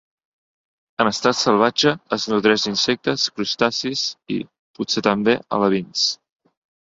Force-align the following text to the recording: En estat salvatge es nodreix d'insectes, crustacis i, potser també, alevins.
En 1.03 1.09
estat 1.09 1.37
salvatge 1.39 1.91
es 2.17 2.25
nodreix 2.31 2.63
d'insectes, 2.67 3.27
crustacis 3.35 4.03
i, 4.37 4.41
potser 4.79 5.07
també, 5.11 5.39
alevins. 5.59 6.07